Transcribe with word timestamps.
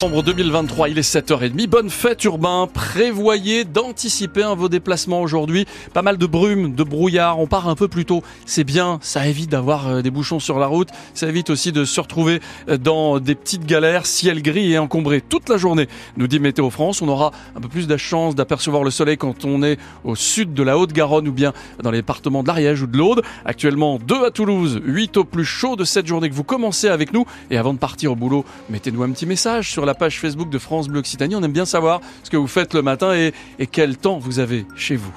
Novembre 0.00 0.22
2023, 0.22 0.90
il 0.90 0.98
est 1.00 1.14
7h30. 1.14 1.66
Bonne 1.66 1.90
fête 1.90 2.22
urbain. 2.22 2.68
Prévoyez 2.72 3.64
d'anticiper 3.64 4.44
un 4.44 4.54
vos 4.54 4.68
déplacements 4.68 5.20
aujourd'hui. 5.20 5.66
Pas 5.92 6.02
mal 6.02 6.18
de 6.18 6.26
brume, 6.26 6.72
de 6.72 6.84
brouillard. 6.84 7.40
On 7.40 7.48
part 7.48 7.68
un 7.68 7.74
peu 7.74 7.88
plus 7.88 8.04
tôt. 8.04 8.22
C'est 8.46 8.62
bien. 8.62 9.00
Ça 9.02 9.26
évite 9.26 9.50
d'avoir 9.50 9.88
euh, 9.88 10.00
des 10.00 10.12
bouchons 10.12 10.38
sur 10.38 10.60
la 10.60 10.68
route. 10.68 10.90
Ça 11.14 11.26
évite 11.26 11.50
aussi 11.50 11.72
de 11.72 11.84
se 11.84 12.00
retrouver 12.00 12.38
euh, 12.68 12.78
dans 12.78 13.18
des 13.18 13.34
petites 13.34 13.66
galères, 13.66 14.06
ciel 14.06 14.40
gris 14.40 14.72
et 14.72 14.78
encombré 14.78 15.20
toute 15.20 15.48
la 15.48 15.56
journée. 15.56 15.88
Nous 16.16 16.28
dit 16.28 16.38
Météo 16.38 16.70
France. 16.70 17.02
On 17.02 17.08
aura 17.08 17.32
un 17.56 17.60
peu 17.60 17.68
plus 17.68 17.88
de 17.88 17.96
chance 17.96 18.36
d'apercevoir 18.36 18.84
le 18.84 18.92
soleil 18.92 19.16
quand 19.16 19.44
on 19.44 19.64
est 19.64 19.80
au 20.04 20.14
sud 20.14 20.54
de 20.54 20.62
la 20.62 20.78
Haute-Garonne 20.78 21.26
ou 21.26 21.32
bien 21.32 21.52
dans 21.82 21.90
les 21.90 21.98
départements 21.98 22.44
de 22.44 22.46
l'Ariège 22.46 22.82
ou 22.82 22.86
de 22.86 22.96
l'Aude. 22.96 23.22
Actuellement 23.44 23.98
2 23.98 24.26
à 24.26 24.30
Toulouse, 24.30 24.80
8 24.84 25.16
au 25.16 25.24
plus 25.24 25.44
chaud 25.44 25.74
de 25.74 25.82
cette 25.82 26.06
journée 26.06 26.30
que 26.30 26.36
vous 26.36 26.44
commencez 26.44 26.86
avec 26.86 27.12
nous. 27.12 27.24
Et 27.50 27.56
avant 27.56 27.74
de 27.74 27.80
partir 27.80 28.12
au 28.12 28.16
boulot, 28.16 28.44
mettez-nous 28.70 29.02
un 29.02 29.10
petit 29.10 29.26
message 29.26 29.72
sur 29.72 29.87
la 29.88 29.94
page 29.94 30.20
Facebook 30.20 30.50
de 30.50 30.58
France 30.58 30.86
Bleu 30.86 31.00
Occitanie. 31.00 31.34
On 31.34 31.42
aime 31.42 31.52
bien 31.52 31.64
savoir 31.64 32.02
ce 32.22 32.28
que 32.28 32.36
vous 32.36 32.46
faites 32.46 32.74
le 32.74 32.82
matin 32.82 33.14
et, 33.14 33.32
et 33.58 33.66
quel 33.66 33.96
temps 33.96 34.18
vous 34.18 34.38
avez 34.38 34.66
chez 34.76 34.96
vous. 34.96 35.14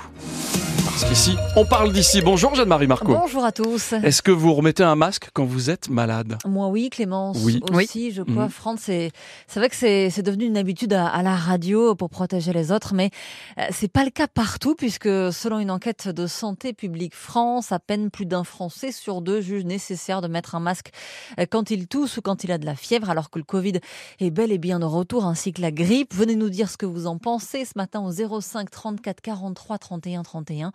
Parce 1.02 1.14
qu'ici, 1.14 1.36
on 1.56 1.66
parle 1.66 1.92
d'ici. 1.92 2.22
Bonjour 2.22 2.54
Jeanne-Marie 2.54 2.86
Marco. 2.86 3.08
Bonjour 3.12 3.44
à 3.44 3.52
tous. 3.52 3.94
Est-ce 3.94 4.22
que 4.22 4.30
vous 4.30 4.54
remettez 4.54 4.84
un 4.84 4.94
masque 4.96 5.30
quand 5.34 5.46
vous 5.46 5.72
êtes 5.72 5.90
malade? 5.90 6.38
Moi 6.46 6.68
oui, 6.68 6.92
Clémence 6.92 7.40
Oui. 7.42 7.60
aussi, 7.74 8.12
je 8.12 8.22
crois. 8.22 8.44
Mhm. 8.44 8.50
France, 8.52 8.80
c'est 8.82 9.12
vrai 9.56 9.70
que 9.70 9.76
c'est 9.76 10.12
c'est 10.12 10.22
devenu 10.22 10.46
une 10.46 10.58
habitude 10.58 10.94
à, 10.94 11.08
à 11.08 11.24
la 11.24 11.36
radio 11.36 11.96
pour 11.96 12.12
protéger 12.12 12.54
les 12.54 12.72
autres, 12.72 12.94
mais 12.94 13.10
euh, 13.58 13.64
c'est 13.72 13.88
pas 13.92 14.04
le 14.04 14.12
cas 14.12 14.28
partout 14.28 14.76
puisque 14.76 15.08
selon 15.34 15.58
une 15.58 15.72
enquête 15.72 16.08
de 16.08 16.28
Santé 16.28 16.72
publique 16.72 17.16
France, 17.16 17.72
à 17.72 17.80
peine 17.80 18.12
plus 18.12 18.28
d'un 18.28 18.44
Français 18.44 18.92
sur 18.92 19.22
deux 19.22 19.42
juge 19.42 19.66
nécessaire 19.66 20.22
de 20.22 20.28
mettre 20.28 20.54
un 20.54 20.60
masque 20.60 20.92
euh, 21.40 21.48
quand 21.50 21.72
il 21.72 21.88
tousse 21.88 22.18
ou 22.18 22.22
quand 22.22 22.44
il 22.44 22.52
a 22.52 22.60
de 22.60 22.66
la 22.68 22.76
fièvre, 22.76 23.10
alors 23.10 23.32
que 23.32 23.40
le 23.40 23.46
Covid 23.46 23.80
est 24.20 24.30
bel 24.30 24.52
et 24.52 24.60
bien 24.60 24.78
de 24.78 24.86
retour, 24.86 25.26
ainsi 25.26 25.52
que 25.52 25.62
la 25.62 25.72
grippe. 25.72 26.14
Venez 26.14 26.36
nous 26.36 26.50
dire 26.52 26.70
ce 26.70 26.78
que 26.78 26.86
vous 26.86 27.08
en 27.08 27.18
pensez 27.18 27.66
ce 27.66 27.72
matin 27.76 28.02
au 28.02 28.12
05 28.12 28.70
34 28.70 29.20
43 29.22 29.80
31 29.80 30.22
31. 30.22 30.72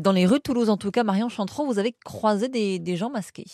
Dans 0.00 0.12
les 0.12 0.26
rues 0.26 0.38
de 0.38 0.42
Toulouse, 0.42 0.70
en 0.70 0.76
tout 0.76 0.90
cas, 0.90 1.04
Marion 1.04 1.28
Chantreau, 1.28 1.66
vous 1.66 1.78
avez 1.78 1.92
croisé 2.04 2.48
des, 2.48 2.78
des 2.78 2.96
gens 2.96 3.10
masqués. 3.10 3.46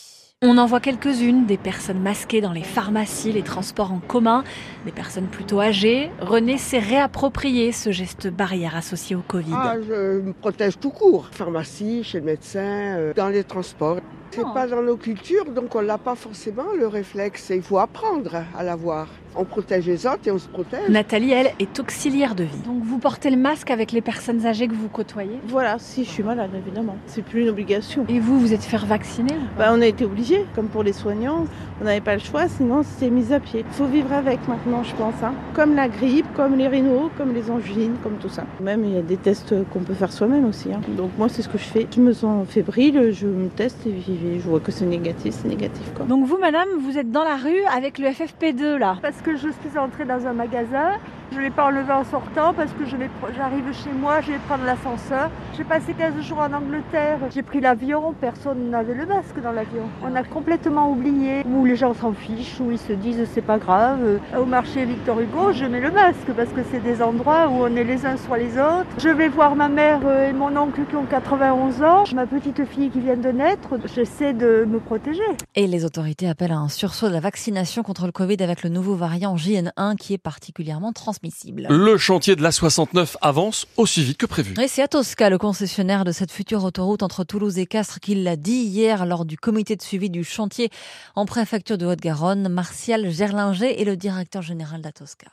On 0.42 0.56
en 0.56 0.64
voit 0.64 0.80
quelques-unes, 0.80 1.44
des 1.44 1.58
personnes 1.58 2.00
masquées 2.00 2.41
dans 2.41 2.52
les 2.52 2.62
pharmacies, 2.62 3.30
les 3.30 3.42
transports 3.42 3.92
en 3.92 3.98
commun, 3.98 4.42
des 4.86 4.91
personnes 4.91 5.27
plutôt 5.27 5.60
âgées. 5.60 6.10
René 6.19 6.56
s'est 6.56 6.78
réapproprié 6.78 7.72
ce 7.72 7.91
geste 7.92 8.28
barrière 8.28 8.74
associé 8.74 9.14
au 9.14 9.20
Covid. 9.20 9.52
Ah, 9.55 9.74
je 9.86 10.20
me 10.22 10.33
protège 10.33 10.78
tout 10.80 10.88
court. 10.88 11.28
Pharmacie, 11.30 12.05
chez 12.05 12.20
le 12.20 12.24
médecin, 12.24 12.61
euh, 12.96 13.12
dans 13.12 13.28
les 13.28 13.44
transports. 13.44 13.98
C'est 14.30 14.41
Oh. 14.42 14.55
pas 14.55 14.68
dans 14.68 14.80
nos 14.80 14.96
cultures, 14.96 15.44
donc 15.50 15.74
on 15.74 15.83
n'a 15.83 15.98
pas 15.98 16.14
forcément 16.14 16.66
le 16.78 16.86
réflexe. 16.86 17.50
Il 17.55 17.62
faut 17.62 17.78
apprendre 17.78 18.36
à 18.56 18.62
l'avoir. 18.62 19.08
On 19.34 19.44
protège 19.44 19.86
les 19.86 20.06
autres 20.06 20.20
et 20.27 20.30
on 20.30 20.38
se 20.38 20.46
protège. 20.48 20.88
Nathalie, 20.88 21.33
elle, 21.33 21.50
est 21.58 21.78
auxiliaire 21.80 22.36
de 22.36 22.44
vie. 22.44 22.58
Donc 22.64 22.83
vous 22.84 22.98
portez 22.98 23.30
le 23.30 23.36
masque 23.36 23.70
avec 23.72 23.91
les 23.91 24.00
personnes 24.00 24.46
âgées 24.46 24.68
que 24.68 24.74
vous 24.74 24.88
côtoyez? 24.88 25.41
Voilà, 25.48 25.78
si 25.80 26.05
je 26.05 26.11
suis 26.11 26.22
malade, 26.22 26.50
évidemment. 26.56 26.96
C'est 27.06 27.22
plus 27.24 27.42
une 27.42 27.48
obligation. 27.48 28.05
Et 28.08 28.20
vous, 28.20 28.38
vous 28.38 28.52
êtes 28.52 28.62
faire 28.62 28.86
vacciner 28.86 29.34
Bah, 29.58 29.70
on 29.72 29.80
a 29.83 29.86
été 29.86 30.05
obligés, 30.05 30.30
comme 30.55 30.67
pour 30.69 30.83
les 30.83 30.92
soignants. 30.92 31.45
On 31.81 31.84
n'avait 31.84 32.00
pas 32.00 32.14
le 32.14 32.20
choix, 32.20 32.48
sinon 32.48 32.83
c'était 32.83 33.11
mis 33.11 33.33
à 33.33 33.41
pied. 33.41 33.64
Il 33.67 33.75
faut 33.75 33.86
vivre 33.86 34.12
avec 34.12 34.47
maintenant, 34.48 34.83
je 34.83 34.95
pense. 34.95 35.14
hein. 35.23 35.33
Comme 35.55 35.75
la 35.75 35.89
grippe, 35.89 36.27
comme 36.34 36.56
les 36.56 36.69
rhinos, 36.69 37.11
comme 37.17 37.33
les 37.33 37.50
angines, 37.50 37.95
comme 38.03 38.14
tout 38.20 38.28
ça. 38.28 38.45
Même 38.61 38.84
il 38.84 38.95
y 38.95 38.98
a 38.98 39.03
des 39.03 39.17
tests 39.17 39.55
qu'on 39.73 39.81
peut 39.81 39.95
faire 39.95 40.12
soi-même 40.12 40.45
aussi. 40.47 40.73
hein. 40.73 40.81
Donc 40.97 41.11
moi, 41.19 41.28
c'est 41.28 41.42
ce 41.42 41.48
que 41.48 41.58
je 41.58 41.64
fais. 41.64 41.86
Je 41.95 42.01
me 42.01 42.12
sens 42.12 42.47
fébrile, 42.48 43.12
je 43.12 43.27
me 43.27 43.48
teste 43.48 43.86
et 43.86 43.95
je 44.39 44.48
vois 44.48 44.61
que 44.61 44.73
c'est 44.73 44.84
négatif, 44.86 45.34
c'est 45.41 45.48
négatif. 45.48 45.92
Quoi. 45.95 46.06
Donc 46.06 46.27
vous, 46.27 46.39
madame, 46.39 46.69
vous 46.81 46.98
êtes 46.98 47.11
dans 47.11 47.25
la 47.25 47.36
rue 47.36 47.62
avec 47.75 47.98
le 47.98 48.08
FFP2 48.08 48.77
là. 48.77 48.97
Parce 49.03 49.20
que 49.23 49.33
je 49.36 49.48
suis 49.48 49.78
entrée 49.78 50.05
dans 50.05 50.27
un 50.27 50.33
magasin, 50.33 50.92
je 51.33 51.36
ne 51.36 51.42
l'ai 51.42 51.50
pas 51.50 51.67
enlevé 51.67 51.92
en 51.92 52.05
sortant 52.05 52.53
parce 52.55 52.73
que 52.73 52.84
j'arrive 52.86 53.73
chez 53.73 53.92
moi, 53.92 54.20
je 54.20 54.33
vais 54.33 54.39
prendre 54.39 54.64
l'ascenseur. 54.64 55.31
J'ai 55.56 55.64
passé 55.64 55.95
15 55.95 56.20
jours 56.23 56.39
en 56.39 56.53
Angleterre, 56.53 57.19
j'ai 57.33 57.42
pris 57.42 57.61
l'avion, 57.61 58.14
personne 58.20 58.70
n'avait 58.70 58.95
le 58.95 59.07
masque 59.07 59.40
dans 59.42 59.52
l'avion. 59.52 59.85
On 60.02 60.14
a 60.17 60.23
complètement 60.24 60.90
oublié, 60.90 61.45
où 61.46 61.64
les 61.64 61.77
gens 61.77 61.95
s'en 61.95 62.13
fichent, 62.13 62.61
où 62.61 62.70
ils 62.70 62.79
se 62.79 62.92
disent 62.92 63.29
c'est 63.33 63.42
pas 63.42 63.58
grave. 63.58 64.20
Au 64.36 64.45
marché 64.45 64.85
Victor 64.85 65.20
Hugo, 65.20 65.52
je 65.52 65.64
mets 65.67 65.80
le 65.80 65.90
masque 65.90 66.33
parce 66.36 66.51
que 66.51 66.61
c'est 66.70 66.83
des 66.83 67.02
endroits 67.02 67.48
où 67.48 67.63
on 67.63 67.77
est 67.77 67.85
les 67.85 68.07
uns 68.07 68.17
sur 68.17 68.36
les 68.36 68.58
autres. 68.58 68.86
Je 68.98 69.08
vais 69.08 69.29
voir 69.29 69.55
ma 69.55 69.69
mère 69.69 70.01
et 70.08 70.33
mon 70.33 70.57
oncle 70.57 70.80
qui 70.89 70.96
ont 70.96 71.07
91 71.07 71.83
ans, 71.83 72.05
ma 72.14 72.27
petite 72.27 72.64
fille 72.64 72.90
qui 72.90 73.01
vient 73.01 73.17
de 73.17 73.30
naître, 73.30 73.79
j'essaie 73.95 74.33
de 74.33 74.67
me 74.69 74.80
protéger. 74.80 75.23
Et 75.55 75.67
les 75.67 75.85
autorités 75.85 76.29
appellent 76.29 76.52
à 76.52 76.58
un 76.58 76.69
sursaut 76.69 77.08
de 77.08 77.13
la 77.13 77.20
vaccination 77.20 77.83
contre 77.83 78.07
le 78.07 78.13
Covid 78.13 78.42
avec 78.42 78.63
le 78.63 78.70
nouveau 78.70 78.95
variant 78.95 79.36
JN1 79.36 79.96
qui 79.96 80.14
est 80.14 80.19
particulièrement 80.19 80.92
transmissible. 81.20 81.67
Le 81.69 81.98
chantier 81.98 82.36
de 82.36 82.42
la 82.42 82.53
69 82.53 83.17
avance 83.20 83.67
aussi 83.77 84.03
vite 84.03 84.19
que 84.19 84.27
prévu. 84.27 84.55
Et 84.61 84.69
c'est 84.69 84.83
Atosca, 84.83 85.31
le 85.31 85.39
concessionnaire 85.39 86.05
de 86.05 86.13
cette 86.13 86.33
future 86.33 86.64
autoroute 86.64 87.03
entre 87.03 87.25
Toulouse 87.25 87.58
et 87.58 87.67
Castres, 87.67 88.01
qui 88.01 88.14
l'a 88.14 88.36
dit 88.36 88.53
hier 88.53 89.07
lors 89.07 89.25
du 89.25 89.36
comité 89.36 89.77
de 89.77 89.83
suivi 89.83 90.11
du 90.11 90.25
chantier 90.25 90.70
en 91.14 91.27
préfecture 91.27 91.79
de 91.79 91.86
Haute-Garonne. 91.86 92.48
Martial 92.48 93.11
Gerlinger 93.11 93.81
est 93.81 93.85
le 93.85 93.97
directeur 93.97 94.42
général 94.42 94.81
d'Atosca. 94.81 95.29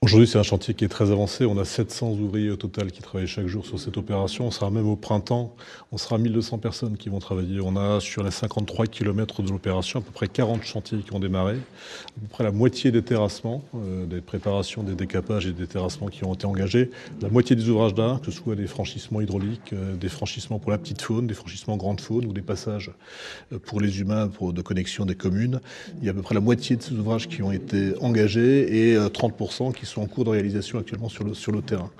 Aujourd'hui, 0.00 0.28
c'est 0.28 0.38
un 0.38 0.44
chantier 0.44 0.74
qui 0.74 0.84
est 0.84 0.88
très 0.88 1.10
avancé. 1.10 1.44
On 1.44 1.58
a 1.58 1.64
700 1.64 2.12
ouvriers 2.12 2.50
au 2.50 2.56
total 2.56 2.92
qui 2.92 3.02
travaillent 3.02 3.26
chaque 3.26 3.48
jour 3.48 3.66
sur 3.66 3.80
cette 3.80 3.96
opération. 3.96 4.46
On 4.46 4.52
sera 4.52 4.70
même 4.70 4.86
au 4.86 4.94
printemps, 4.94 5.56
on 5.90 5.98
sera 5.98 6.18
1200 6.18 6.58
personnes 6.58 6.96
qui 6.96 7.08
vont 7.08 7.18
travailler. 7.18 7.58
On 7.60 7.74
a 7.74 7.98
sur 7.98 8.22
les 8.22 8.30
53 8.30 8.86
km 8.86 9.42
de 9.42 9.50
l'opération 9.50 9.98
à 9.98 10.02
peu 10.02 10.12
près 10.12 10.28
40 10.28 10.62
chantiers 10.62 10.98
qui 10.98 11.12
ont 11.14 11.18
démarré, 11.18 11.54
à 11.54 12.20
peu 12.20 12.28
près 12.30 12.44
la 12.44 12.52
moitié 12.52 12.92
des 12.92 13.02
terrassements, 13.02 13.64
euh, 13.74 14.06
des 14.06 14.20
préparations, 14.20 14.84
des 14.84 14.94
décapages 14.94 15.48
et 15.48 15.52
des 15.52 15.66
terrassements 15.66 16.06
qui 16.06 16.22
ont 16.24 16.32
été 16.32 16.46
engagés, 16.46 16.92
la 17.20 17.28
moitié 17.28 17.56
des 17.56 17.68
ouvrages 17.68 17.94
d'art, 17.94 18.20
que 18.20 18.30
ce 18.30 18.38
soit 18.38 18.54
des 18.54 18.68
franchissements 18.68 19.20
hydrauliques, 19.20 19.72
euh, 19.72 19.96
des 19.96 20.08
franchissements 20.08 20.60
pour 20.60 20.70
la 20.70 20.78
petite 20.78 21.02
faune, 21.02 21.26
des 21.26 21.34
franchissements 21.34 21.76
grande 21.76 22.00
faune 22.00 22.24
ou 22.24 22.32
des 22.32 22.40
passages 22.40 22.92
euh, 23.52 23.58
pour 23.58 23.80
les 23.80 24.00
humains 24.00 24.28
pour 24.28 24.52
de 24.52 24.62
connexion 24.62 25.06
des 25.06 25.16
communes. 25.16 25.60
Il 25.98 26.04
y 26.04 26.08
a 26.08 26.12
à 26.12 26.14
peu 26.14 26.22
près 26.22 26.36
la 26.36 26.40
moitié 26.40 26.76
de 26.76 26.82
ces 26.82 26.94
ouvrages 26.94 27.26
qui 27.26 27.42
ont 27.42 27.50
été 27.50 27.94
engagés 28.00 28.90
et 28.90 28.94
euh, 28.94 29.08
30% 29.08 29.72
qui 29.72 29.87
sont 29.88 30.02
en 30.02 30.06
cours 30.06 30.24
de 30.24 30.30
réalisation 30.30 30.78
actuellement 30.78 31.08
sur 31.08 31.24
le, 31.24 31.62
terrain. 31.62 31.90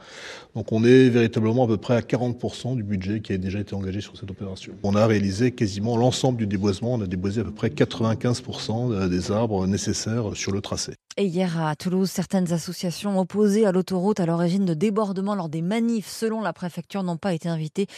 Donc 0.55 0.73
on 0.73 0.85
est 0.85 1.09
véritablement 1.09 1.65
à 1.65 1.67
peu 1.67 1.77
près 1.77 1.95
à 1.95 2.01
40% 2.01 2.77
du 2.77 2.83
budget 2.83 3.21
qui 3.21 3.33
a 3.33 3.39
déjà 3.39 3.59
été 3.59 3.75
engagé 3.75 4.01
sur 4.01 4.17
cette 4.17 4.31
opération. 4.31 4.73
On 4.83 4.95
a 4.95 5.07
réalisé 5.07 5.53
quasiment 5.53 5.97
l'ensemble 5.97 6.39
du 6.39 6.47
déboisement. 6.47 6.95
On 6.95 7.01
a 7.01 7.07
déboisé 7.07 7.41
à 7.41 7.45
peu 7.45 7.53
près 7.53 7.69
95% 7.69 9.09
des 9.09 9.33
arbres 9.33 9.67
nécessaires 9.67 10.35
sur 10.35 10.53
le 10.53 10.61
tracé. 10.61 10.93
Et 11.21 11.25
hier 11.25 11.61
à 11.61 11.75
Toulouse, 11.75 12.09
certaines 12.09 12.53
associations 12.53 13.19
opposées 13.19 13.67
à 13.67 13.73
l'autoroute 13.73 14.21
à 14.21 14.27
l'origine 14.27 14.65
de 14.65 14.73
débordements 14.73 15.35
lors 15.35 15.49
des 15.49 15.63
manifs, 15.63 16.07
selon 16.07 16.41
la 16.41 16.53
préfecture, 16.53 17.03
n'ont 17.03 17.17
pas 17.17 17.35
été 17.35 17.49
invitées 17.49 17.89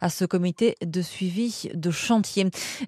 à 0.00 0.08
ce 0.08 0.24
comité 0.24 0.76
de 0.86 1.02
suivi 1.02 1.70
de 1.74 1.90
chantier. 1.90 2.46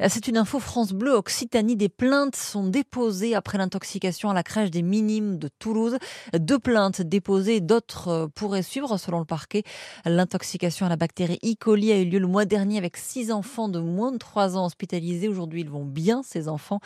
C'est 0.09 0.28
une 0.28 0.37
info 0.37 0.61
France 0.61 0.93
Bleu 0.93 1.15
Occitanie. 1.15 1.75
Des 1.75 1.89
plaintes 1.89 2.37
sont 2.37 2.69
déposées 2.69 3.34
après 3.34 3.59
l'intoxication 3.59 4.31
à 4.31 4.33
la 4.33 4.45
crèche 4.45 4.71
des 4.71 4.83
Minimes 4.83 5.39
de 5.39 5.49
Toulouse. 5.59 5.99
Deux 6.39 6.61
plaintes 6.61 7.03
déposées, 7.03 7.61
d'autres 7.61 8.09
euh, 8.09 8.27
pourraient 8.33 8.62
suivre 8.62 8.97
selon 8.97 9.19
le 9.19 9.25
parquet. 9.25 9.65
L'intoxication 10.05 10.87
à 10.87 10.89
la 10.89 10.95
bactérie 10.95 11.41
E. 11.45 11.57
coli 11.59 11.91
a 11.91 11.99
eu 11.99 12.05
lieu 12.05 12.21
le 12.21 12.28
mois 12.28 12.45
dernier 12.45 12.78
avec 12.78 12.97
six 12.97 13.33
enfants 13.33 13.69
de 13.69 13.81
moins 13.81 14.12
de 14.12 14.19
3 14.19 14.57
ans 14.57 14.67
hospitalisés. 14.67 15.27
Aujourd'hui, 15.27 15.62
ils 15.62 15.69
vont 15.69 15.84
bien, 15.84 16.22
ces 16.22 16.47
enfants. 16.47 16.78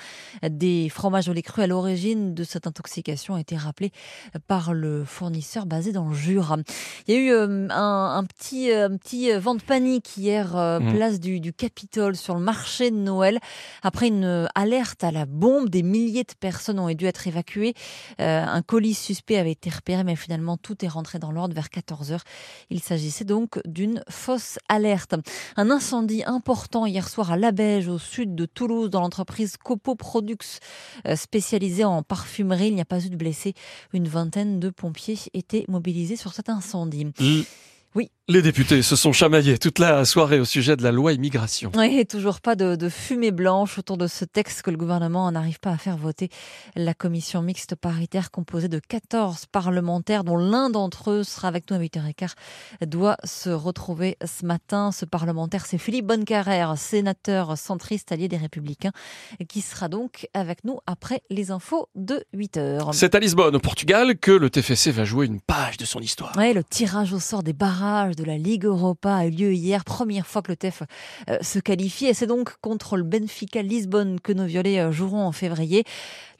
Des 0.42 0.88
fromages 0.88 1.28
au 1.28 1.34
lait 1.34 1.42
cru 1.42 1.60
à 1.60 1.66
l'origine 1.66 2.32
de 2.32 2.44
cette 2.44 2.66
intoxication 2.66 2.93
ont 3.30 3.36
été 3.36 3.56
rappelés 3.56 3.92
par 4.46 4.72
le 4.74 5.04
fournisseur 5.04 5.66
basé 5.66 5.92
dans 5.92 6.08
le 6.08 6.14
Jura. 6.14 6.56
Il 7.06 7.14
y 7.14 7.16
a 7.16 7.20
eu 7.20 7.30
euh, 7.30 7.68
un, 7.70 8.16
un 8.16 8.24
petit, 8.24 8.70
euh, 8.70 8.88
un 8.88 8.96
petit 8.96 9.30
euh, 9.32 9.38
vent 9.38 9.54
de 9.54 9.62
panique 9.62 10.16
hier, 10.16 10.56
euh, 10.56 10.80
Mhm. 10.80 10.94
place 10.94 11.20
du, 11.20 11.40
du 11.40 11.52
Capitole, 11.52 12.16
sur 12.16 12.34
le 12.34 12.40
marché 12.40 12.90
de 12.90 12.96
Noël. 12.96 13.38
Après 13.82 14.08
une 14.08 14.24
euh, 14.24 14.46
alerte 14.54 15.04
à 15.04 15.10
la 15.12 15.24
bombe, 15.26 15.68
des 15.68 15.82
milliers 15.82 16.24
de 16.24 16.34
personnes 16.38 16.78
ont 16.78 16.92
dû 16.92 17.06
être 17.06 17.26
évacuées. 17.26 17.74
Euh, 18.20 18.44
un 18.44 18.62
colis 18.62 18.94
suspect 18.94 19.36
avait 19.38 19.52
été 19.52 19.70
repéré, 19.70 20.04
mais 20.04 20.16
finalement 20.16 20.56
tout 20.56 20.84
est 20.84 20.88
rentré 20.88 21.18
dans 21.18 21.30
l'ordre 21.30 21.54
vers 21.54 21.70
14 21.70 22.12
heures. 22.12 22.24
Il 22.70 22.80
s'agissait 22.80 23.24
donc 23.24 23.60
d'une 23.66 24.02
fausse 24.10 24.58
alerte. 24.68 25.14
Un 25.56 25.70
incendie 25.70 26.22
important 26.26 26.86
hier 26.86 27.08
soir 27.08 27.32
à 27.32 27.36
Labège, 27.36 27.88
au 27.88 27.98
sud 27.98 28.34
de 28.34 28.46
Toulouse, 28.46 28.90
dans 28.90 29.00
l'entreprise 29.00 29.56
Copo 29.56 29.94
Products, 29.94 30.60
euh, 31.06 31.16
spécialisée 31.16 31.84
en 31.84 32.02
parfumerie. 32.02 32.68
Il 32.68 32.74
n'y 32.74 32.80
a 32.80 32.83
pas 32.84 33.04
eu 33.04 33.10
de 33.10 33.16
blessés. 33.16 33.54
Une 33.92 34.08
vingtaine 34.08 34.60
de 34.60 34.70
pompiers 34.70 35.18
étaient 35.32 35.64
mobilisés 35.68 36.16
sur 36.16 36.32
cet 36.32 36.48
incendie. 36.48 37.06
Oui. 37.94 38.10
Les 38.26 38.40
députés 38.40 38.80
se 38.80 38.96
sont 38.96 39.12
chamaillés 39.12 39.58
toute 39.58 39.78
la 39.78 40.06
soirée 40.06 40.40
au 40.40 40.46
sujet 40.46 40.78
de 40.78 40.82
la 40.82 40.92
loi 40.92 41.12
immigration. 41.12 41.70
Et 41.82 42.06
toujours 42.06 42.40
pas 42.40 42.56
de, 42.56 42.74
de, 42.74 42.88
fumée 42.88 43.32
blanche 43.32 43.78
autour 43.78 43.98
de 43.98 44.06
ce 44.06 44.24
texte 44.24 44.62
que 44.62 44.70
le 44.70 44.78
gouvernement 44.78 45.30
n'arrive 45.30 45.60
pas 45.60 45.72
à 45.72 45.76
faire 45.76 45.98
voter. 45.98 46.30
La 46.74 46.94
commission 46.94 47.42
mixte 47.42 47.74
paritaire 47.74 48.30
composée 48.30 48.68
de 48.68 48.78
14 48.78 49.44
parlementaires, 49.52 50.24
dont 50.24 50.38
l'un 50.38 50.70
d'entre 50.70 51.10
eux 51.10 51.22
sera 51.22 51.48
avec 51.48 51.70
nous 51.70 51.76
à 51.76 51.80
8h15, 51.80 52.32
doit 52.86 53.18
se 53.24 53.50
retrouver 53.50 54.16
ce 54.24 54.46
matin. 54.46 54.90
Ce 54.90 55.04
parlementaire, 55.04 55.66
c'est 55.66 55.76
Philippe 55.76 56.06
Bonnecarrère, 56.06 56.78
sénateur 56.78 57.58
centriste 57.58 58.10
allié 58.10 58.28
des 58.28 58.38
Républicains, 58.38 58.92
qui 59.50 59.60
sera 59.60 59.88
donc 59.88 60.28
avec 60.32 60.64
nous 60.64 60.78
après 60.86 61.20
les 61.28 61.50
infos 61.50 61.90
de 61.94 62.24
8h. 62.34 62.94
C'est 62.94 63.14
à 63.14 63.18
Lisbonne, 63.20 63.54
au 63.54 63.60
Portugal, 63.60 64.16
que 64.16 64.32
le 64.32 64.48
TFC 64.48 64.92
va 64.92 65.04
jouer 65.04 65.26
une 65.26 65.42
page 65.42 65.76
de 65.76 65.84
son 65.84 66.00
histoire. 66.00 66.34
Ouais, 66.38 66.54
le 66.54 66.64
tirage 66.64 67.12
au 67.12 67.20
sort 67.20 67.42
des 67.42 67.52
barrages 67.52 68.13
de 68.16 68.24
la 68.24 68.38
Ligue 68.38 68.64
Europa 68.64 69.14
a 69.14 69.26
eu 69.26 69.30
lieu 69.30 69.52
hier, 69.52 69.84
première 69.84 70.26
fois 70.26 70.42
que 70.42 70.50
le 70.50 70.56
TEF 70.56 70.82
euh, 71.28 71.38
se 71.40 71.58
qualifie 71.58 72.06
et 72.06 72.14
c'est 72.14 72.26
donc 72.26 72.56
contre 72.60 72.96
le 72.96 73.02
Benfica 73.02 73.62
Lisbonne 73.62 74.20
que 74.20 74.32
nos 74.32 74.44
violets 74.44 74.80
euh, 74.80 74.92
joueront 74.92 75.26
en 75.26 75.32
février. 75.32 75.84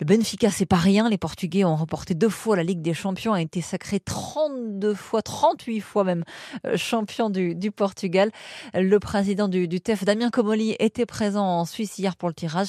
Le 0.00 0.06
Benfica, 0.06 0.50
c'est 0.50 0.66
pas 0.66 0.76
rien, 0.76 1.08
les 1.08 1.18
Portugais 1.18 1.64
ont 1.64 1.76
remporté 1.76 2.14
deux 2.14 2.28
fois 2.28 2.56
la 2.56 2.62
Ligue 2.62 2.82
des 2.82 2.94
Champions, 2.94 3.32
a 3.32 3.40
été 3.40 3.60
sacré 3.60 4.00
32 4.00 4.94
fois, 4.94 5.22
38 5.22 5.80
fois 5.80 6.04
même 6.04 6.24
euh, 6.66 6.76
champion 6.76 7.30
du, 7.30 7.54
Portugal. 7.70 8.30
Le 8.74 8.98
président 8.98 9.48
du, 9.48 9.68
TEF, 9.80 10.04
Damien 10.04 10.30
Comoli, 10.30 10.76
était 10.78 11.06
présent 11.06 11.44
en 11.44 11.64
Suisse 11.64 11.98
hier 11.98 12.16
pour 12.16 12.28
le 12.28 12.34
tirage. 12.34 12.68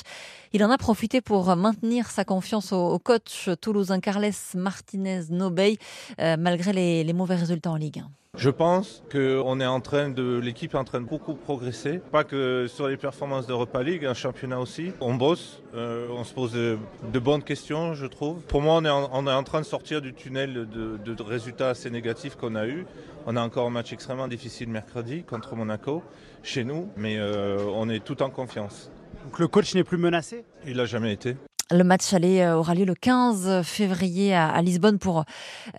Il 0.54 0.64
en 0.64 0.72
a 0.72 0.78
profité 0.78 1.22
pour 1.22 1.56
maintenir 1.56 2.10
sa 2.10 2.24
confiance 2.24 2.72
au, 2.72 2.98
coach 3.00 3.50
toulousain 3.62 4.00
Carles 4.00 4.32
Martinez 4.56 5.24
Nobey, 5.30 5.78
malgré 6.18 6.74
les, 6.74 7.04
les 7.04 7.14
mauvais 7.14 7.36
résultats 7.36 7.72
en 7.72 7.76
Ligue 7.76 8.00
1. 8.00 8.10
Je 8.38 8.50
pense 8.50 9.02
que 9.10 9.42
on 9.46 9.60
est 9.62 9.66
en 9.66 9.80
train 9.80 10.10
de 10.10 10.38
l'équipe 10.38 10.74
est 10.74 10.78
en 10.78 10.84
train 10.84 11.00
de 11.00 11.06
beaucoup 11.06 11.36
progresser, 11.36 12.00
pas 12.12 12.26
que 12.26 12.68
sur 12.68 12.88
les 12.88 12.98
performances 12.98 13.48
d'Europa 13.48 13.82
League, 13.82 14.06
un 14.06 14.14
championnat 14.14 14.60
aussi. 14.60 14.92
On 15.00 15.16
bosse, 15.16 15.62
euh, 15.74 16.08
on 16.12 16.24
se 16.26 16.34
pose 16.34 16.52
de, 16.52 16.78
de, 17.12 17.20
bonnes 17.20 17.44
questions, 17.44 17.94
je 17.94 18.06
trouve. 18.06 18.42
Pour 18.42 18.62
moi, 18.62 18.76
on 18.76 18.86
est 18.86 18.90
en, 18.90 19.10
on 19.14 19.26
est 19.26 19.34
en 19.34 19.44
train 19.44 19.62
de 19.62 19.66
sortir 19.66 20.02
du 20.02 20.14
tunnel 20.14 20.68
de, 20.68 21.24
résultats 21.24 21.70
assez 21.70 21.90
négatifs 21.90 22.36
qu'on 22.36 22.56
a 22.56 22.68
eu. 22.68 22.86
On 23.26 23.38
a 23.38 23.42
encore 23.42 23.68
un 23.68 23.72
match 23.72 23.94
extrêmement 23.94 24.28
difficile 24.28 24.70
mercredi 24.70 25.24
contre 25.24 25.56
Monaco 25.56 26.04
chez 26.44 26.64
nous, 26.64 26.90
mais 26.98 27.18
euh, 27.18 27.58
on 27.74 27.90
est 27.90 28.04
tout 28.04 28.22
en 28.22 28.30
confiance. 28.30 28.92
Donc 29.24 29.40
le 29.40 29.48
coach 29.48 29.74
n'est 29.74 29.84
plus 29.84 29.98
menacé? 29.98 30.44
Il 30.68 30.78
n'a 30.78 30.86
jamais 30.86 31.14
été. 31.14 31.36
Le 31.72 31.84
match 31.84 32.14
aller 32.14 32.46
aura 32.48 32.76
lieu 32.76 32.86
le 32.86 32.94
15 32.94 33.64
février 33.64 34.36
à, 34.36 34.62
Lisbonne 34.62 35.00
pour 35.00 35.24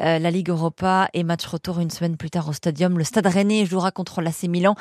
euh, 0.01 0.19
la 0.19 0.31
Ligue 0.33 0.51
Europa 0.51 1.09
et 1.15 1.23
match 1.23 1.47
retour 1.47 1.79
une 1.79 1.91
semaine 1.91 2.17
plus 2.17 2.29
tard 2.29 2.49
au 2.49 2.53
Stadium. 2.53 2.99
Le 2.99 3.05
Stade 3.05 3.29
Rennais 3.29 3.67
jouera 3.67 3.93
contre 3.93 4.21
l'AC 4.21 4.45
Milan 4.49 4.75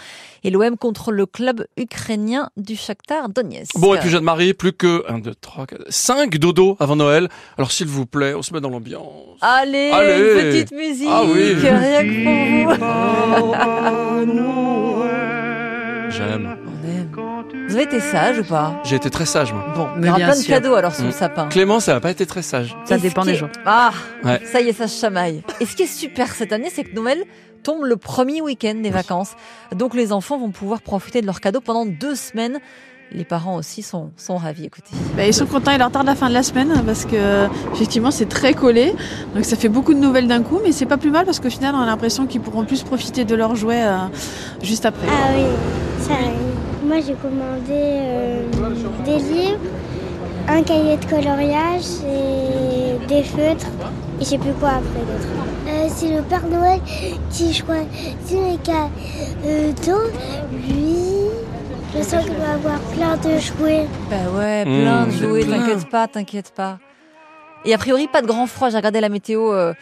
et 0.44 0.50
l'OM 0.50 0.78
contre 0.78 1.12
le 1.12 1.28
club 1.28 1.68
ukrainien 1.78 2.50
du 2.58 2.76
Shakhtar 2.76 3.30
Donetsk. 3.30 3.78
Bon, 3.78 3.94
et 3.94 4.00
puis 4.00 4.10
Jeanne-Marie, 4.10 4.56
plus 4.56 4.74
que 4.74 5.06
1, 5.08 5.20
2, 5.20 5.36
3, 5.36 5.68
4, 5.68 5.84
5 5.90 6.38
dodo 6.40 6.76
avant 6.80 6.96
Noël. 6.96 7.30
Alors 7.60 7.72
s'il 7.72 7.88
vous 7.88 8.08
plaît, 8.08 8.34
on 8.34 8.42
se 8.42 8.52
met 8.52 8.62
dans 8.62 8.72
l'ambiance. 8.72 9.38
Allez, 9.42 9.92
Allez, 9.92 10.18
une 10.18 10.52
petite 10.52 10.72
musique, 10.72 11.08
ah 11.12 11.22
oui. 11.24 11.54
rien 11.54 12.02
que 12.04 12.78
pour 13.38 13.56
vous. 14.26 15.06
J'aime. 16.10 16.65
Vous 17.68 17.76
avez 17.76 17.84
été 17.84 18.00
sage 18.00 18.40
ou 18.40 18.44
pas 18.44 18.80
J'ai 18.84 18.96
été 18.98 19.10
très 19.10 19.26
sage, 19.26 19.54
moi. 19.54 19.66
Bon, 19.76 19.88
il 19.98 20.06
y 20.06 20.10
aura 20.10 20.18
plein 20.18 20.36
de 20.40 20.44
cadeaux 20.46 20.76
alors 20.76 20.94
sous 20.94 21.04
Mmh. 21.04 21.08
le 21.08 21.12
sapin. 21.12 21.48
Clément, 21.48 21.80
ça 21.80 21.94
n'a 21.94 22.00
pas 22.00 22.12
été 22.12 22.26
très 22.26 22.42
sage. 22.42 22.76
Ça 22.86 22.98
dépend 22.98 23.24
des 23.24 23.36
jours. 23.36 23.50
Ah, 23.66 23.92
Ouais. 24.24 24.42
ça 24.52 24.62
y 24.62 24.70
est, 24.70 24.74
ça 24.74 24.88
se 24.88 25.00
chamaille. 25.00 25.44
Et 25.60 25.66
ce 25.66 25.76
qui 25.76 25.84
est 25.84 25.88
super 25.88 26.34
cette 26.34 26.52
année, 26.54 26.70
c'est 26.74 26.84
que 26.84 26.96
Noël 26.96 27.24
tombe 27.64 27.86
le 27.86 27.98
premier 27.98 28.42
week-end 28.42 28.76
des 28.82 28.90
vacances. 28.92 29.32
Donc 29.76 29.94
les 29.96 30.12
enfants 30.12 30.38
vont 30.38 30.52
pouvoir 30.52 30.82
profiter 30.82 31.22
de 31.22 31.26
leurs 31.26 31.42
cadeaux 31.42 31.62
pendant 31.62 31.86
deux 31.86 32.16
semaines. 32.16 32.60
Les 33.12 33.24
parents 33.24 33.56
aussi 33.56 33.82
sont, 33.84 34.12
sont 34.18 34.36
ravis. 34.38 34.66
Écoutez. 34.66 34.90
Bah, 35.16 35.26
ils 35.28 35.34
sont 35.34 35.46
contents, 35.46 35.72
il 35.72 35.78
leur 35.78 35.92
tarde 35.92 36.08
la 36.08 36.16
fin 36.16 36.28
de 36.28 36.34
la 36.34 36.42
semaine 36.44 36.74
parce 36.86 37.06
que 37.06 37.46
effectivement 37.74 38.10
c'est 38.12 38.28
très 38.28 38.54
collé. 38.56 38.94
Donc 39.36 39.46
ça 39.46 39.56
fait 39.56 39.70
beaucoup 39.70 39.94
de 39.94 40.00
nouvelles 40.00 40.28
d'un 40.28 40.42
coup, 40.42 40.60
mais 40.64 40.72
c'est 40.72 40.88
pas 40.88 40.98
plus 40.98 41.12
mal 41.12 41.24
parce 41.26 41.40
qu'au 41.40 41.50
final 41.52 41.76
on 41.76 41.82
a 41.82 41.86
l'impression 41.86 42.26
qu'ils 42.26 42.42
pourront 42.42 42.66
plus 42.66 42.82
profiter 42.84 43.24
de 43.24 43.36
leurs 43.36 43.56
jouets 43.56 43.84
euh, 43.84 43.98
juste 44.64 44.86
après. 44.88 45.08
Ah 45.08 45.34
oui, 45.36 45.44
ça 46.00 46.14
arrive. 46.14 46.45
Moi 46.86 46.98
j'ai 47.06 47.14
commandé 47.16 47.72
euh, 47.72 48.44
des 49.06 49.18
livres, 49.18 49.60
un 50.48 50.62
cahier 50.64 50.98
de 50.98 51.06
coloriage 51.06 51.84
et 52.08 53.06
des 53.08 53.24
feutres. 53.24 53.68
Et 54.20 54.24
je 54.24 54.30
sais 54.30 54.38
plus 54.38 54.54
quoi 54.54 54.70
après 54.70 55.00
d'autre. 55.02 55.28
Euh, 55.68 55.88
c'est 55.94 56.16
le 56.16 56.22
Père 56.22 56.46
Noël 56.48 56.80
qui 57.32 57.54
choisit 57.54 57.88
les 58.32 58.58
cadeaux. 58.64 60.10
Lui, 60.52 60.96
je 61.98 62.02
sens 62.04 62.24
qu'il 62.24 62.34
va 62.36 62.54
avoir 62.54 62.80
plein 62.96 63.18
de 63.18 63.38
jouets. 63.40 63.88
Bah 64.10 64.16
ouais, 64.38 64.64
plein 64.64 65.06
Mmh, 65.06 65.08
de 65.08 65.12
jouets, 65.12 65.44
plein. 65.46 65.60
t'inquiète 65.60 65.90
pas, 65.90 66.08
t'inquiète 66.08 66.52
pas. 66.56 66.78
Et 67.66 67.74
a 67.74 67.78
priori, 67.78 68.08
pas 68.08 68.22
de 68.22 68.28
grand 68.28 68.46
froid. 68.48 68.70
J'ai 68.70 68.78
regardé 68.78 69.02
la 69.02 69.10
météo 69.10 69.52
euh, 69.52 69.74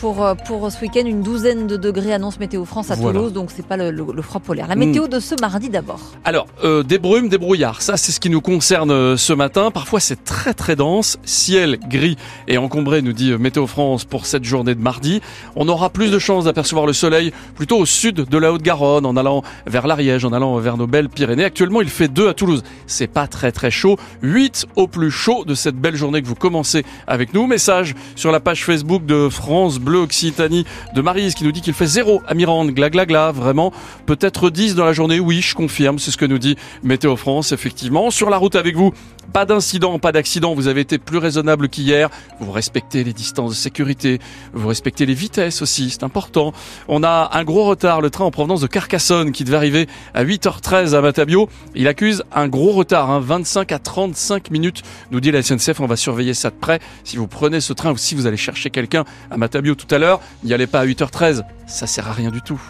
pour, 0.00 0.24
euh, 0.24 0.34
pour 0.34 0.70
ce 0.70 0.80
week-end, 0.82 1.04
une 1.06 1.22
douzaine 1.22 1.66
de 1.66 1.76
degrés 1.76 2.12
annonce 2.12 2.38
Météo 2.40 2.64
France 2.64 2.90
à 2.90 2.94
Voilà. 2.96 3.18
Toulouse, 3.18 3.32
donc 3.32 3.50
c'est 3.54 3.66
pas 3.66 3.76
le, 3.76 3.90
le- 3.90 4.04
le 4.14 4.22
froid 4.22 4.40
polaire. 4.40 4.66
La 4.68 4.76
météo 4.76 5.06
de 5.08 5.20
ce 5.20 5.34
mardi 5.40 5.68
d'abord. 5.70 6.00
Alors, 6.24 6.46
euh, 6.64 6.82
des 6.82 6.98
brumes, 6.98 7.28
des 7.28 7.38
brouillards, 7.38 7.82
ça 7.82 7.96
c'est 7.96 8.12
ce 8.12 8.20
qui 8.20 8.30
nous 8.30 8.40
concerne 8.40 8.90
euh, 8.90 9.16
ce 9.16 9.32
matin. 9.32 9.70
Parfois 9.70 10.00
c'est 10.00 10.24
très 10.24 10.54
très 10.54 10.76
dense, 10.76 11.18
ciel 11.24 11.78
gris 11.88 12.16
et 12.48 12.58
encombré, 12.58 13.00
nous 13.02 13.12
dit 13.12 13.30
euh, 13.32 13.38
Météo 13.38 13.66
France 13.66 14.04
pour 14.04 14.26
cette 14.26 14.44
journée 14.44 14.74
de 14.74 14.80
mardi. 14.82 15.20
On 15.54 15.68
aura 15.68 15.90
plus 15.90 16.10
de 16.10 16.18
chances 16.18 16.44
d'apercevoir 16.44 16.86
le 16.86 16.92
soleil 16.92 17.32
plutôt 17.54 17.78
au 17.78 17.86
sud 17.86 18.16
de 18.28 18.38
la 18.38 18.52
Haute-Garonne, 18.52 19.06
en 19.06 19.16
allant 19.16 19.42
vers 19.66 19.86
l'Ariège, 19.86 20.24
en 20.24 20.32
allant 20.32 20.56
vers 20.58 20.76
nos 20.76 20.86
belles 20.86 21.08
Pyrénées. 21.08 21.44
Actuellement 21.44 21.80
il 21.80 21.88
fait 21.88 22.08
2 22.08 22.28
à 22.28 22.34
Toulouse, 22.34 22.62
c'est 22.86 23.06
pas 23.06 23.26
très 23.26 23.52
très 23.52 23.70
chaud. 23.70 23.96
8 24.22 24.66
au 24.76 24.88
plus 24.88 25.10
chaud 25.10 25.44
de 25.46 25.54
cette 25.54 25.76
belle 25.76 25.96
journée 25.96 26.20
que 26.22 26.26
vous 26.26 26.34
commencez 26.34 26.84
avec 27.06 27.32
nous. 27.34 27.46
Message 27.46 27.94
sur 28.16 28.32
la 28.32 28.40
page 28.40 28.64
Facebook 28.64 29.06
de 29.06 29.28
France 29.28 29.75
Bleu 29.78 29.98
Occitanie 29.98 30.64
de 30.94 31.00
Marise 31.00 31.34
qui 31.34 31.44
nous 31.44 31.52
dit 31.52 31.60
qu'il 31.60 31.74
fait 31.74 31.86
0 31.86 32.22
à 32.26 32.34
Mirande, 32.34 32.70
gla 32.70 32.90
gla 32.90 33.06
gla, 33.06 33.32
vraiment 33.32 33.72
peut-être 34.06 34.50
10 34.50 34.74
dans 34.74 34.84
la 34.84 34.92
journée. 34.92 35.20
Oui, 35.20 35.40
je 35.40 35.54
confirme, 35.54 35.98
c'est 35.98 36.10
ce 36.10 36.16
que 36.16 36.24
nous 36.24 36.38
dit 36.38 36.56
Météo 36.82 37.16
France, 37.16 37.52
effectivement. 37.52 38.10
Sur 38.10 38.30
la 38.30 38.36
route 38.36 38.56
avec 38.56 38.76
vous, 38.76 38.92
pas 39.32 39.44
d'incident, 39.44 39.98
pas 39.98 40.12
d'accident, 40.12 40.54
vous 40.54 40.68
avez 40.68 40.80
été 40.80 40.98
plus 40.98 41.18
raisonnable 41.18 41.68
qu'hier. 41.68 42.10
Vous 42.40 42.52
respectez 42.52 43.04
les 43.04 43.12
distances 43.12 43.50
de 43.50 43.56
sécurité, 43.56 44.18
vous 44.52 44.68
respectez 44.68 45.06
les 45.06 45.14
vitesses 45.14 45.62
aussi, 45.62 45.90
c'est 45.90 46.02
important. 46.02 46.52
On 46.88 47.02
a 47.02 47.30
un 47.32 47.44
gros 47.44 47.64
retard, 47.64 48.00
le 48.00 48.10
train 48.10 48.24
en 48.24 48.30
provenance 48.30 48.60
de 48.60 48.66
Carcassonne 48.66 49.32
qui 49.32 49.44
devait 49.44 49.56
arriver 49.56 49.88
à 50.14 50.24
8h13 50.24 50.94
à 50.94 51.00
Matabio. 51.00 51.48
Il 51.74 51.88
accuse 51.88 52.22
un 52.32 52.48
gros 52.48 52.72
retard, 52.72 53.10
hein, 53.10 53.20
25 53.20 53.72
à 53.72 53.78
35 53.78 54.50
minutes, 54.50 54.82
nous 55.10 55.20
dit 55.20 55.30
la 55.30 55.42
SNCF. 55.42 55.80
On 55.80 55.86
va 55.86 55.96
surveiller 55.96 56.34
ça 56.34 56.50
de 56.50 56.56
près. 56.56 56.80
Si 57.04 57.16
vous 57.16 57.26
prenez 57.26 57.60
ce 57.60 57.72
train 57.72 57.92
ou 57.92 57.96
si 57.96 58.14
vous 58.14 58.26
allez 58.26 58.36
chercher 58.36 58.70
quelqu'un 58.70 59.04
à 59.30 59.36
Matabio 59.36 59.65
tout 59.74 59.92
à 59.94 59.98
l'heure, 59.98 60.20
n'y 60.44 60.54
allez 60.54 60.66
pas 60.66 60.80
à 60.80 60.86
8h13, 60.86 61.42
ça 61.66 61.86
sert 61.86 62.08
à 62.08 62.12
rien 62.12 62.30
du 62.30 62.42
tout. 62.42 62.60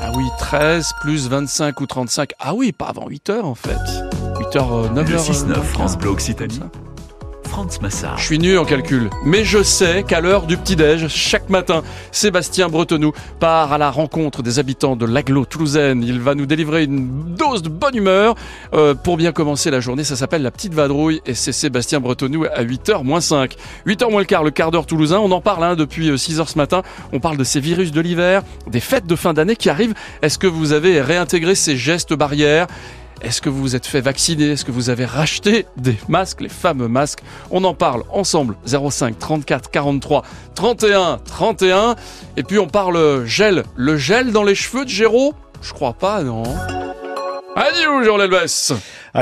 Ah 0.00 0.12
oui, 0.14 0.24
13 0.38 0.92
plus 1.00 1.28
25 1.28 1.80
ou 1.80 1.86
35. 1.86 2.30
Ah 2.38 2.54
oui, 2.54 2.72
pas 2.72 2.86
avant 2.86 3.08
8h 3.08 3.40
en 3.42 3.54
fait. 3.54 3.78
8h, 4.52 4.92
9h. 4.94 5.10
Le 5.10 5.16
6-9 5.16 5.62
France 5.62 5.98
Bleu 5.98 6.10
Occitanie. 6.10 6.60
Je 8.16 8.24
suis 8.24 8.38
nul 8.40 8.58
en 8.58 8.64
calcul, 8.64 9.10
mais 9.24 9.44
je 9.44 9.62
sais 9.62 10.02
qu'à 10.02 10.20
l'heure 10.20 10.46
du 10.46 10.56
petit-déj, 10.56 11.06
chaque 11.06 11.48
matin, 11.50 11.84
Sébastien 12.10 12.68
Bretonou 12.68 13.12
part 13.38 13.72
à 13.72 13.78
la 13.78 13.92
rencontre 13.92 14.42
des 14.42 14.58
habitants 14.58 14.96
de 14.96 15.06
l'aglo 15.06 15.44
toulousaine. 15.44 16.02
Il 16.02 16.20
va 16.20 16.34
nous 16.34 16.46
délivrer 16.46 16.82
une 16.82 17.36
dose 17.36 17.62
de 17.62 17.68
bonne 17.68 17.94
humeur 17.94 18.34
euh, 18.74 18.94
pour 18.94 19.16
bien 19.16 19.30
commencer 19.30 19.70
la 19.70 19.78
journée. 19.78 20.02
Ça 20.02 20.16
s'appelle 20.16 20.42
la 20.42 20.50
petite 20.50 20.74
vadrouille 20.74 21.22
et 21.26 21.34
c'est 21.34 21.52
Sébastien 21.52 22.00
Bretonou 22.00 22.44
à 22.44 22.64
8h 22.64 23.04
moins 23.04 23.20
5. 23.20 23.54
8h 23.86 24.10
moins 24.10 24.20
le 24.20 24.26
quart, 24.26 24.42
le 24.42 24.50
quart 24.50 24.72
d'heure 24.72 24.86
toulousain. 24.86 25.20
On 25.20 25.30
en 25.30 25.40
parle 25.40 25.62
hein, 25.62 25.76
depuis 25.76 26.10
6h 26.10 26.48
ce 26.48 26.58
matin. 26.58 26.82
On 27.12 27.20
parle 27.20 27.36
de 27.36 27.44
ces 27.44 27.60
virus 27.60 27.92
de 27.92 28.00
l'hiver, 28.00 28.42
des 28.68 28.80
fêtes 28.80 29.06
de 29.06 29.14
fin 29.14 29.32
d'année 29.32 29.54
qui 29.54 29.70
arrivent. 29.70 29.94
Est-ce 30.22 30.38
que 30.38 30.48
vous 30.48 30.72
avez 30.72 31.00
réintégré 31.00 31.54
ces 31.54 31.76
gestes 31.76 32.14
barrières? 32.14 32.66
Est-ce 33.22 33.40
que 33.40 33.48
vous 33.48 33.60
vous 33.60 33.76
êtes 33.76 33.86
fait 33.86 34.00
vacciner? 34.00 34.50
Est-ce 34.50 34.64
que 34.64 34.72
vous 34.72 34.90
avez 34.90 35.04
racheté 35.04 35.66
des 35.76 35.96
masques, 36.08 36.40
les 36.40 36.48
fameux 36.48 36.88
masques? 36.88 37.20
On 37.50 37.64
en 37.64 37.74
parle 37.74 38.02
ensemble, 38.12 38.56
05 38.66 39.18
34 39.18 39.70
43 39.70 40.22
31 40.54 41.18
31. 41.24 41.96
Et 42.36 42.42
puis 42.42 42.58
on 42.58 42.66
parle 42.66 43.24
gel. 43.24 43.64
Le 43.76 43.96
gel 43.96 44.32
dans 44.32 44.44
les 44.44 44.54
cheveux 44.54 44.84
de 44.84 44.90
Géraud? 44.90 45.34
Je 45.62 45.72
crois 45.72 45.94
pas, 45.94 46.22
non. 46.22 46.42
Adieu, 47.56 48.04
Jean 48.04 48.16
Lelbès 48.16 48.72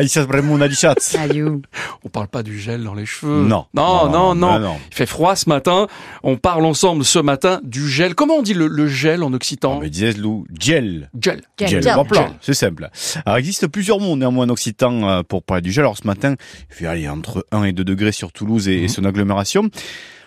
isso 0.01 0.27
vraiment 0.27 0.57
on. 0.57 1.61
On 2.05 2.09
parle 2.09 2.29
pas 2.29 2.43
du 2.43 2.59
gel 2.59 2.83
dans 2.83 2.95
les 2.95 3.05
cheveux. 3.05 3.43
Non. 3.43 3.67
Non, 3.75 4.09
non, 4.11 4.35
non. 4.35 4.53
non, 4.53 4.59
non. 4.59 4.77
Il 4.91 4.95
fait 4.95 5.07
froid 5.07 5.37
ce 5.37 5.49
matin. 5.49 5.87
On 6.23 6.37
parle 6.37 6.65
ensemble 6.65 7.05
ce 7.05 7.19
matin 7.19 7.61
du 7.63 7.89
gel. 7.89 8.15
Comment 8.15 8.37
on 8.37 8.43
dit 8.43 8.55
le, 8.55 8.69
le 8.69 8.87
gel 8.87 9.23
en 9.23 9.33
occitan? 9.33 9.81
Mais 9.81 9.91
disait 9.91 10.13
Lou, 10.15 10.47
gel. 10.59 11.11
Gel. 11.21 11.43
Gel. 11.59 11.83
Gel, 11.83 11.95
c'est 12.41 12.55
simple. 12.55 12.89
Alors, 13.27 13.39
il 13.39 13.41
existe 13.41 13.67
plusieurs 13.67 14.01
mots 14.01 14.17
néanmoins 14.17 14.47
en 14.47 14.51
occitan 14.51 15.09
euh, 15.09 15.23
pour 15.23 15.43
parler 15.43 15.63
du 15.63 15.73
gel. 15.73 15.83
Alors 15.85 15.99
ce 15.99 16.07
matin, 16.07 16.35
il 16.71 16.75
fait 16.75 16.87
aller 16.87 17.09
entre 17.09 17.47
1 17.53 17.65
et 17.65 17.73
2 17.73 17.85
degrés 17.85 18.13
sur 18.13 18.33
Toulouse 18.33 18.69
et, 18.69 18.85
et 18.85 18.89
son 18.89 19.05
agglomération. 19.05 19.69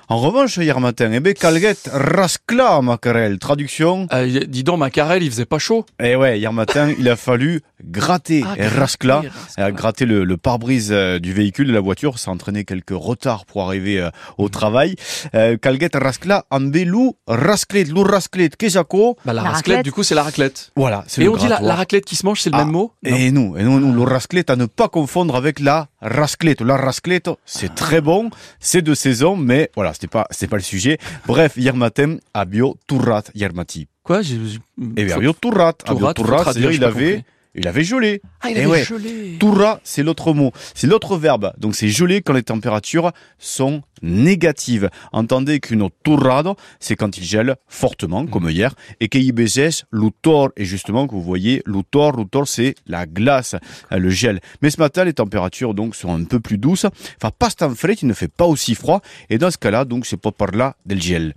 En 0.07 0.17
revanche, 0.19 0.57
hier 0.57 0.79
matin, 0.79 1.11
eh 1.13 1.19
ben, 1.19 1.33
calguet 1.33 1.77
rascla, 1.91 2.79
macarel. 2.81 3.39
Traduction. 3.39 4.07
Euh, 4.13 4.41
dis 4.47 4.63
donc, 4.63 4.77
Macarel, 4.77 5.23
il 5.23 5.31
faisait 5.31 5.45
pas 5.45 5.57
chaud. 5.57 5.83
Eh 5.99 6.15
ouais, 6.15 6.37
hier 6.37 6.53
matin, 6.53 6.93
il 6.99 7.09
a 7.09 7.15
fallu 7.15 7.61
gratter. 7.83 8.43
Ah, 8.45 8.53
et 8.55 8.59
gratter, 8.59 8.77
rascla, 8.79 9.21
rascla. 9.25 9.71
gratter 9.71 10.05
le, 10.05 10.23
le 10.23 10.37
pare-brise 10.37 10.89
euh, 10.91 11.17
du 11.17 11.33
véhicule, 11.33 11.67
de 11.67 11.73
la 11.73 11.79
voiture. 11.79 12.19
Ça 12.19 12.29
a 12.29 12.33
entraîné 12.35 12.65
quelques 12.65 12.91
retards 12.93 13.45
pour 13.45 13.63
arriver 13.63 13.99
euh, 13.99 14.09
au 14.37 14.47
travail. 14.47 14.95
Euh, 15.33 15.57
calguet 15.57 15.89
rascla, 15.95 16.45
ambelou, 16.51 17.15
rasclet, 17.27 17.85
lou 17.85 18.03
rasclet, 18.03 18.49
kesako. 18.49 19.17
Bah, 19.25 19.33
la, 19.33 19.41
La 19.41 19.49
raclette, 19.49 19.55
raclette. 19.55 19.83
du 19.85 19.91
coup, 19.91 20.03
c'est 20.03 20.15
la 20.15 20.23
raclette. 20.23 20.71
Voilà, 20.75 21.03
c'est 21.07 21.21
Et 21.21 21.25
le 21.25 21.31
on 21.31 21.37
dit 21.37 21.47
la, 21.47 21.61
la 21.61 21.73
raclette 21.73 22.05
qui 22.05 22.15
se 22.15 22.27
mange, 22.27 22.41
c'est 22.41 22.51
le 22.51 22.55
Ah, 22.57 22.63
même 22.63 22.71
mot? 22.73 22.91
Non. 23.03 23.15
Et 23.15 23.31
nous, 23.31 23.57
et 23.57 23.63
nous, 23.63 23.79
nous, 23.79 23.91
le 23.91 24.03
rasclette 24.03 24.51
à 24.51 24.55
ne 24.55 24.67
pas 24.67 24.87
confondre 24.87 25.35
avec 25.35 25.59
la 25.59 25.87
rasclette. 26.05 26.61
La 26.61 26.77
rasclette, 26.77 27.29
c'est 27.45 27.73
très 27.75 27.99
bon, 28.01 28.29
c'est 28.59 28.81
de 28.81 28.93
saison, 28.93 29.35
mais 29.35 29.69
voilà, 29.75 29.93
c'était 29.93 30.07
pas, 30.07 30.27
c'était 30.31 30.47
pas 30.47 30.57
le 30.57 30.61
sujet. 30.63 30.97
Bref, 31.27 31.53
hier 31.57 31.75
matin, 31.75 32.17
abio 32.33 32.77
turrat 32.87 33.23
yermati. 33.33 33.87
Quoi 34.03 34.21
j'ai- 34.21 34.39
j'ai- 34.45 34.59
Et 34.97 35.05
bien, 35.05 35.15
abio 35.17 35.33
turrat, 35.33 35.73
abio 35.85 36.13
Turrat, 36.13 36.43
c'est-à-dire 36.43 36.71
il 36.71 36.83
avait, 36.83 37.13
compris. 37.15 37.25
Il 37.55 37.67
avait 37.67 37.83
gelé. 37.83 38.21
Ah, 38.41 38.49
il 38.51 38.57
Eh 38.57 38.61
avait 38.61 38.69
ouais. 38.69 38.83
gelé. 38.83 39.37
Turra, 39.39 39.79
c'est 39.83 40.03
l'autre 40.03 40.33
mot. 40.33 40.51
C'est 40.73 40.87
l'autre 40.87 41.17
verbe. 41.17 41.53
Donc 41.57 41.75
c'est 41.75 41.89
gelé 41.89 42.21
quand 42.21 42.33
les 42.33 42.43
températures 42.43 43.11
sont 43.39 43.81
négatives. 44.01 44.89
Entendez 45.11 45.59
qu'une 45.59 45.89
turrado, 46.03 46.55
c'est 46.79 46.95
quand 46.95 47.17
il 47.17 47.23
gèle 47.23 47.55
fortement, 47.67 48.25
comme 48.27 48.49
hier, 48.49 48.75
et 48.99 49.07
qu'il 49.09 49.31
beses 49.31 49.83
lutor, 49.91 50.49
et 50.57 50.65
justement, 50.65 51.07
que 51.07 51.13
vous 51.13 51.21
voyez, 51.21 51.63
lutor, 51.65 52.15
lutor, 52.17 52.47
c'est 52.47 52.75
la 52.87 53.05
glace, 53.05 53.55
le 53.91 54.09
gel. 54.09 54.41
Mais 54.61 54.69
ce 54.69 54.79
matin, 54.79 55.03
les 55.05 55.13
températures, 55.13 55.73
donc, 55.73 55.95
sont 55.95 56.13
un 56.13 56.23
peu 56.25 56.39
plus 56.39 56.57
douces. 56.57 56.85
Enfin, 57.21 57.31
pas 57.37 57.49
tant 57.51 57.73
frais, 57.73 57.93
il 58.01 58.07
ne 58.07 58.13
fait 58.13 58.27
pas 58.27 58.45
aussi 58.45 58.75
froid, 58.75 59.01
et 59.29 59.37
dans 59.37 59.49
ce 59.49 59.57
cas-là, 59.57 59.85
donc, 59.85 60.05
c'est 60.05 60.17
pas 60.19 60.31
par 60.31 60.51
là 60.51 60.75
del 60.85 61.01
gel. 61.01 61.33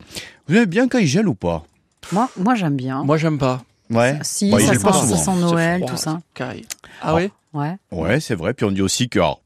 Vous 0.48 0.56
aimez 0.56 0.66
bien 0.66 0.88
quand 0.88 0.98
il 0.98 1.06
gèle 1.06 1.28
ou 1.28 1.34
pas? 1.34 1.64
Moi, 2.12 2.28
moi 2.36 2.54
j'aime 2.54 2.76
bien. 2.76 3.02
Moi, 3.04 3.16
j'aime 3.18 3.38
pas. 3.38 3.62
Ouais. 3.90 4.18
Si, 4.22 4.50
Bah, 4.50 4.58
ça, 4.60 4.74
sent, 4.74 5.06
ça 5.08 5.16
sent 5.16 5.36
Noël, 5.36 5.84
tout 5.86 5.96
ça. 5.96 6.20
Ah 7.02 7.14
oui 7.14 7.30
Ouais. 7.54 7.76
Ouais, 7.90 8.20
c'est 8.20 8.34
vrai. 8.34 8.52
Puis 8.54 8.66
on 8.66 8.70
dit 8.70 8.82
aussi 8.82 9.08
que, 9.08 9.18
alors, 9.18 9.40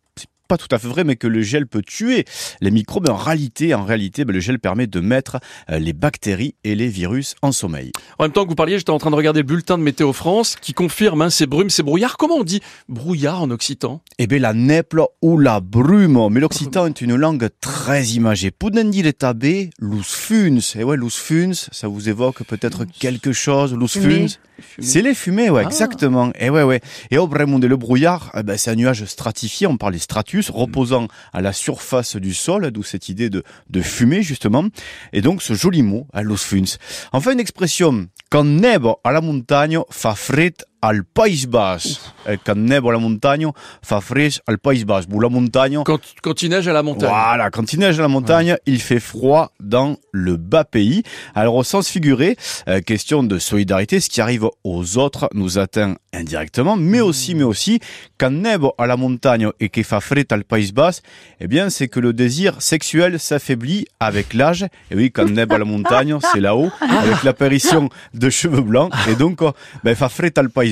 pas 0.52 0.58
tout 0.58 0.68
à 0.74 0.78
fait 0.78 0.88
vrai, 0.88 1.02
mais 1.02 1.16
que 1.16 1.26
le 1.26 1.40
gel 1.40 1.66
peut 1.66 1.80
tuer 1.80 2.26
les 2.60 2.70
microbes. 2.70 3.08
En 3.08 3.16
réalité, 3.16 3.72
en 3.72 3.84
réalité, 3.84 4.26
ben, 4.26 4.34
le 4.34 4.40
gel 4.40 4.58
permet 4.58 4.86
de 4.86 5.00
mettre 5.00 5.38
euh, 5.70 5.78
les 5.78 5.94
bactéries 5.94 6.54
et 6.62 6.74
les 6.74 6.88
virus 6.88 7.36
en 7.40 7.52
sommeil. 7.52 7.90
En 8.18 8.24
même 8.24 8.32
temps 8.32 8.44
que 8.44 8.50
vous 8.50 8.54
parliez, 8.54 8.76
j'étais 8.76 8.90
en 8.90 8.98
train 8.98 9.10
de 9.10 9.16
regarder 9.16 9.40
le 9.40 9.46
bulletin 9.46 9.78
de 9.78 9.82
Météo 9.82 10.12
France 10.12 10.56
qui 10.60 10.74
confirme 10.74 11.22
hein, 11.22 11.30
ces 11.30 11.46
brumes, 11.46 11.70
ces 11.70 11.82
brouillards. 11.82 12.18
Comment 12.18 12.34
on 12.36 12.44
dit 12.44 12.60
brouillard 12.90 13.40
en 13.40 13.50
occitan? 13.50 14.02
Eh 14.18 14.26
bien, 14.26 14.40
la 14.40 14.52
neple 14.52 15.02
ou 15.22 15.38
la 15.38 15.60
brume. 15.60 16.28
Mais 16.30 16.40
l'occitan 16.40 16.86
est 16.86 17.00
une 17.00 17.14
langue 17.16 17.48
très 17.62 18.04
imagée. 18.08 18.50
Pouden 18.50 18.90
dire 18.90 19.10
tabé, 19.18 19.70
lus 19.80 20.02
funs. 20.04 20.58
Et 20.78 20.84
ouais, 20.84 20.98
lus 20.98 21.08
funs, 21.16 21.54
ça 21.54 21.88
vous 21.88 22.10
évoque 22.10 22.42
peut-être 22.44 22.84
quelque 22.84 23.32
chose. 23.32 23.74
Lus 23.74 23.88
Fumée. 23.88 24.28
funs. 24.28 24.36
C'est 24.80 25.00
les 25.02 25.14
fumées, 25.14 25.48
ouais, 25.50 25.62
Ah. 25.64 25.68
exactement. 25.68 26.30
Et 26.38 26.50
ouais, 26.50 26.62
ouais. 26.62 26.80
Et 27.10 27.16
au 27.18 27.26
Bremonde, 27.26 27.64
le 27.64 27.76
brouillard, 27.76 28.30
eh 28.38 28.42
ben, 28.42 28.56
c'est 28.58 28.70
un 28.70 28.74
nuage 28.76 29.04
stratifié, 29.06 29.66
on 29.66 29.76
parle 29.76 29.94
des 29.94 29.98
stratus, 29.98 30.41
reposant 30.50 31.08
à 31.32 31.40
la 31.40 31.52
surface 31.52 32.16
du 32.16 32.34
sol, 32.34 32.70
d'où 32.70 32.82
cette 32.82 33.08
idée 33.08 33.30
de, 33.30 33.42
de 33.70 33.82
fumée, 33.82 34.22
justement. 34.22 34.64
Et 35.12 35.20
donc, 35.20 35.42
ce 35.42 35.54
joli 35.54 35.82
mot, 35.82 36.06
hein, 36.12 36.22
los 36.22 36.36
funs. 36.36 36.78
Enfin, 37.12 37.32
une 37.32 37.40
expression, 37.40 38.08
quand 38.30 38.44
neb 38.44 38.86
à 39.04 39.12
la 39.12 39.20
montagne, 39.20 39.78
fa 39.90 40.14
fred 40.14 40.54
al 40.82 41.04
País 41.04 41.46
Basque. 41.46 42.00
Quand 42.44 42.70
à 42.70 42.92
la 42.92 42.98
montagne, 42.98 43.48
fa 43.82 44.00
fred 44.00 44.32
al 44.46 44.58
País 44.58 44.84
Basque. 44.84 45.08
Ou 45.12 45.20
la 45.20 45.28
montagne, 45.28 45.80
quand, 45.84 46.00
quand 46.22 46.42
il 46.42 46.50
neige 46.50 46.68
à 46.68 46.72
la 46.72 46.82
montagne. 46.82 47.08
voilà, 47.08 47.50
quand 47.50 47.72
il 47.72 47.78
neige 47.78 47.98
à 47.98 48.02
la 48.02 48.08
montagne, 48.08 48.56
il 48.66 48.80
fait 48.80 49.00
froid 49.00 49.52
dans 49.60 49.96
le 50.12 50.36
bas 50.36 50.64
pays. 50.64 51.02
Alors 51.34 51.54
au 51.54 51.64
sens 51.64 51.88
figuré, 51.88 52.36
euh, 52.68 52.80
question 52.80 53.22
de 53.22 53.38
solidarité, 53.38 54.00
ce 54.00 54.08
qui 54.08 54.20
arrive 54.20 54.46
aux 54.64 54.98
autres 54.98 55.28
nous 55.34 55.58
atteint 55.58 55.96
indirectement, 56.12 56.76
mais 56.76 57.00
aussi, 57.00 57.34
mais 57.34 57.44
aussi, 57.44 57.80
quand 58.18 58.30
neb 58.30 58.64
à 58.76 58.86
la 58.86 58.96
montagne 58.96 59.48
et 59.60 59.68
qu'il 59.68 59.84
fait 59.84 60.00
frais 60.00 60.26
al 60.30 60.44
País 60.44 60.72
Basque, 60.72 61.04
eh 61.40 61.46
bien 61.46 61.70
c'est 61.70 61.88
que 61.88 62.00
le 62.00 62.12
désir 62.12 62.60
sexuel 62.60 63.18
s'affaiblit 63.18 63.86
avec 64.00 64.34
l'âge. 64.34 64.66
Et 64.90 64.96
oui, 64.96 65.10
quand 65.10 65.30
neb 65.30 65.52
à 65.52 65.58
la 65.58 65.64
montagne, 65.64 66.18
c'est 66.32 66.40
là-haut, 66.40 66.70
avec 66.80 67.22
l'apparition 67.22 67.88
de 68.14 68.30
cheveux 68.30 68.62
blancs. 68.62 68.92
Et 69.08 69.14
donc, 69.14 69.42
euh, 69.42 69.52
ben, 69.84 69.94
fa 69.94 70.08
frais 70.08 70.32
al 70.36 70.50
País 70.50 70.70